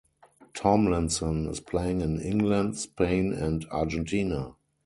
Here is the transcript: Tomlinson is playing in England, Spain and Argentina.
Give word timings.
Tomlinson 0.55 1.45
is 1.47 1.59
playing 1.59 2.01
in 2.01 2.19
England, 2.19 2.75
Spain 2.75 3.33
and 3.33 3.67
Argentina. 3.69 4.55